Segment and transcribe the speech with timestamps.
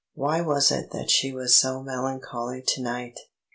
[0.15, 3.19] Why was it that she was so melancholy to night?